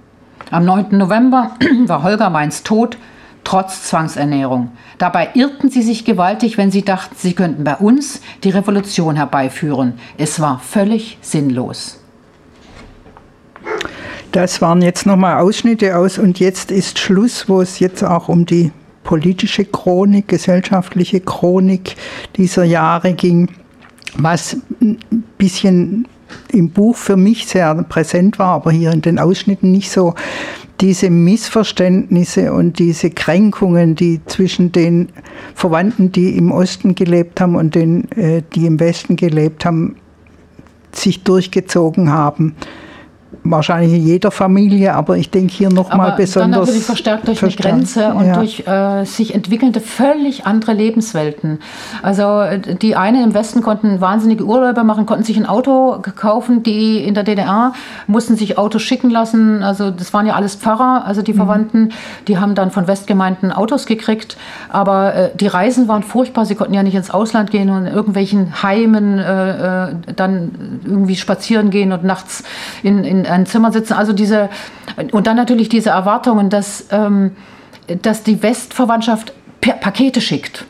[0.49, 0.97] Am 9.
[0.97, 2.97] November war Holger Mainz tot,
[3.43, 4.71] trotz Zwangsernährung.
[4.97, 9.93] Dabei irrten sie sich gewaltig, wenn sie dachten, sie könnten bei uns die Revolution herbeiführen.
[10.17, 12.01] Es war völlig sinnlos.
[14.31, 18.45] Das waren jetzt nochmal Ausschnitte aus und jetzt ist Schluss, wo es jetzt auch um
[18.45, 18.71] die
[19.03, 21.95] politische Chronik, gesellschaftliche Chronik
[22.35, 23.49] dieser Jahre ging,
[24.15, 24.97] was ein
[25.37, 26.07] bisschen
[26.51, 30.15] im Buch für mich sehr präsent war, aber hier in den Ausschnitten nicht so.
[30.79, 35.09] Diese Missverständnisse und diese Kränkungen, die zwischen den
[35.53, 39.97] Verwandten, die im Osten gelebt haben und den, äh, die im Westen gelebt haben,
[40.91, 42.55] sich durchgezogen haben
[43.43, 46.51] wahrscheinlich in jeder Familie, aber ich denke hier nochmal besonders.
[46.51, 47.65] Dann natürlich verstärkt durch verstärkt.
[47.65, 48.35] eine Grenze und ja.
[48.35, 51.59] durch äh, sich entwickelnde völlig andere Lebenswelten.
[52.03, 52.43] Also
[52.81, 57.13] die einen im Westen konnten wahnsinnige Urlaube machen, konnten sich ein Auto kaufen, die in
[57.13, 57.73] der DDR
[58.05, 59.63] mussten sich Autos schicken lassen.
[59.63, 61.37] Also das waren ja alles Pfarrer, also die mhm.
[61.37, 61.89] Verwandten,
[62.27, 64.37] die haben dann von Westgemeinden Autos gekriegt,
[64.69, 66.45] aber äh, die Reisen waren furchtbar.
[66.45, 71.15] Sie konnten ja nicht ins Ausland gehen und in irgendwelchen Heimen äh, äh dann irgendwie
[71.15, 72.43] spazieren gehen und nachts
[72.83, 73.93] in, in ein Zimmer sitzen.
[73.93, 74.49] Also diese,
[75.11, 77.35] und dann natürlich diese Erwartungen, dass, ähm,
[78.01, 80.65] dass die Westverwandtschaft Pakete schickt.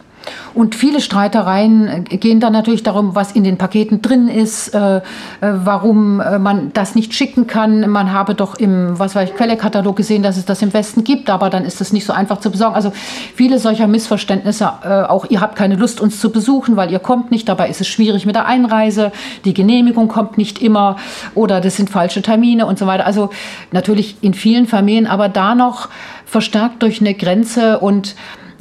[0.53, 5.01] Und viele Streitereien gehen dann natürlich darum, was in den Paketen drin ist, äh, äh,
[5.39, 7.89] warum äh, man das nicht schicken kann.
[7.89, 11.29] Man habe doch im, was weiß ich, Quellekatalog gesehen, dass es das im Westen gibt,
[11.29, 12.75] aber dann ist das nicht so einfach zu besorgen.
[12.75, 12.91] Also
[13.35, 17.31] viele solcher Missverständnisse, äh, auch ihr habt keine Lust, uns zu besuchen, weil ihr kommt
[17.31, 19.11] nicht, dabei ist es schwierig mit der Einreise,
[19.45, 20.97] die Genehmigung kommt nicht immer
[21.33, 23.05] oder das sind falsche Termine und so weiter.
[23.05, 23.29] Also
[23.71, 25.89] natürlich in vielen Familien, aber da noch
[26.25, 28.15] verstärkt durch eine Grenze und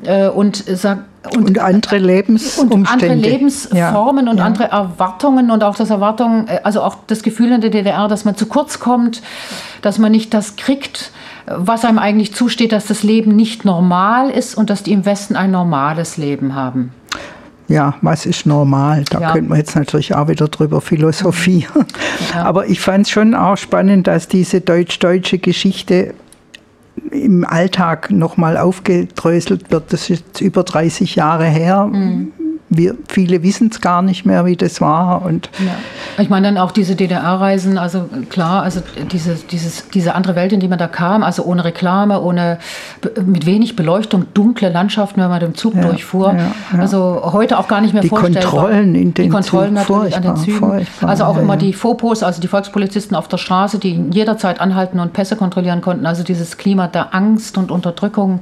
[0.05, 1.05] äh, und sagt
[1.35, 2.75] und, und, andere Lebensumstände.
[2.75, 4.45] Und andere Lebensformen ja, und ja.
[4.45, 8.25] andere Erwartungen und auch das Erwartung, äh, also auch das Gefühl in der DDR, dass
[8.25, 9.21] man zu kurz kommt,
[9.83, 11.13] dass man nicht das kriegt,
[11.47, 15.37] was einem eigentlich zusteht, dass das Leben nicht normal ist und dass die im Westen
[15.37, 16.93] ein normales Leben haben.
[17.69, 19.05] ja, was ist normal?
[19.11, 19.33] Da Ja.
[19.33, 21.87] könnte man jetzt natürlich auch wieder drüber philosophieren.
[22.35, 26.15] Aber ich fand es schon auch spannend, dass diese deutsch-deutsche Geschichte
[27.11, 29.93] im Alltag nochmal aufgedröselt wird.
[29.93, 31.87] Das ist über 30 Jahre her.
[31.87, 32.33] Mhm.
[32.71, 35.23] Wir, viele wissen es gar nicht mehr, wie das war.
[35.23, 35.75] Und Ja.
[36.23, 40.61] Ich meine dann auch diese DDR-Reisen, also klar, also diese, dieses, diese andere Welt, in
[40.61, 42.59] die man da kam, also ohne Reklame, ohne
[43.25, 46.33] mit wenig Beleuchtung, dunkle Landschaften, wenn man dem Zug durchfuhr.
[46.33, 46.79] ja, ja.
[46.79, 48.43] Also heute auch gar nicht mehr Die vorstellbar.
[48.43, 50.87] Kontrollen in den Die Kontrollen Zügen, natürlich an den Zügen.
[51.03, 51.59] also auch ja, immer ja.
[51.61, 56.07] die Fopos, also die Volkspolizisten auf der Straße, die jederzeit anhalten und Pässe kontrollieren konnten.
[56.07, 58.41] Also dieses Klima der Angst und Unterdrückung.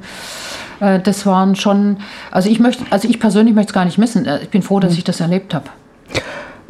[0.79, 1.97] Äh, Das waren schon,
[2.31, 4.25] also ich möchte, also ich persönlich möchte es gar nicht missen.
[4.25, 4.81] Äh, Ich bin froh, Hm.
[4.81, 5.65] dass ich das erlebt habe.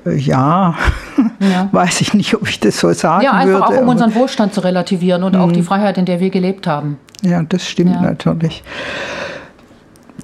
[0.05, 0.75] äh, ja,
[1.39, 1.69] Ja.
[1.71, 3.79] weiß ich nicht, ob ich das so sagen Ja, einfach würde.
[3.79, 6.97] auch um unseren Wohlstand zu relativieren und auch die Freiheit, in der wir gelebt haben.
[7.21, 8.01] Ja, das stimmt Ja.
[8.01, 8.63] natürlich.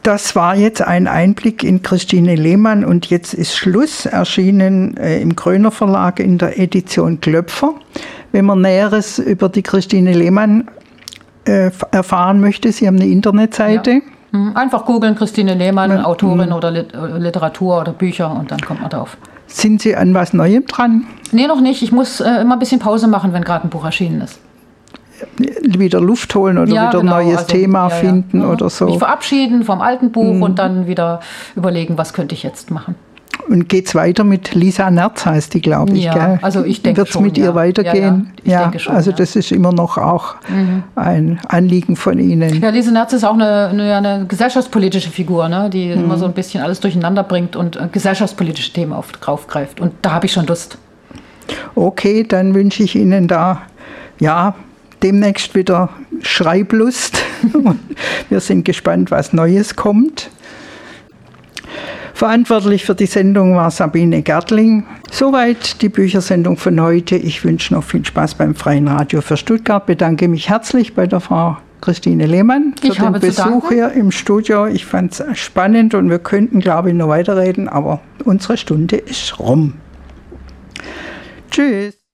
[0.04, 5.36] Das war jetzt ein Einblick in Christine Lehmann und jetzt ist Schluss, erschienen äh, im
[5.36, 7.74] Kröner Verlag in der Edition Klöpfer.
[8.32, 10.70] Wenn man Näheres über die Christine Lehmann
[11.46, 14.02] äh, erfahren möchte, Sie haben eine Internetseite.
[14.32, 18.82] Hm, Einfach googeln, Christine Lehmann, Autorin oder Lit äh, Literatur oder Bücher und dann kommt
[18.82, 19.18] man drauf.
[19.48, 21.06] Sind Sie an was Neuem dran?
[21.32, 21.82] Nee, noch nicht.
[21.84, 24.40] Ich muss äh, immer ein bisschen Pause machen, wenn gerade ein Buch erschienen ist.
[25.62, 27.96] Wieder Luft holen oder wieder ein genau, neues also, Thema ja, ja.
[27.96, 28.48] finden Ja.
[28.50, 28.86] oder so?
[28.86, 28.92] Mhm.
[28.92, 31.22] Mich verabschieden vom alten Buch und dann wieder
[31.56, 32.96] überlegen, was könnte ich jetzt machen.
[33.48, 36.04] Und geht's weiter mit Lisa Nerz, heißt die, glaube ich.
[36.06, 36.40] Ja, gell?
[36.42, 37.46] also ich denke Wird's schon, mit ja.
[37.46, 38.32] ihr weitergehen?
[38.44, 39.12] Ja, ja, ich denke schon, Also.
[39.12, 39.16] Mhm.
[39.18, 40.36] das ist immer noch auch
[40.96, 42.62] ein Anliegen von Ihnen.
[42.62, 46.04] Ja, Lise Nerz ist auch eine, eine, eine gesellschaftspolitische Figur, ne, die Mhm.
[46.06, 49.80] immer so ein bisschen alles durcheinander bringt und äh, gesellschaftspolitische Themen auf, aufgreift.
[49.80, 50.78] Und da habe ich schon Lust.
[51.76, 53.62] Okay, dann wünsche ich Ihnen da
[54.20, 54.56] ja
[55.04, 55.90] demnächst wieder
[56.22, 57.22] Schreiblust.
[58.30, 60.30] Wir sind gespannt, was Neues kommt.
[62.16, 64.86] Verantwortlich für die Sendung war Sabine Gertling.
[65.12, 67.18] Soweit die Büchersendung von heute.
[67.18, 69.86] Ich wünsche noch viel Spaß beim Freien Radio für Stuttgart.
[69.86, 74.66] Bedanke mich herzlich bei der Frau Christine Lehmann für Ich den Besuch hier im Studio.
[74.66, 79.38] Ich fand es spannend und wir könnten, glaube ich, noch weiterreden, aber unsere Stunde ist
[79.38, 79.74] rum.
[81.52, 82.05] Tschüss.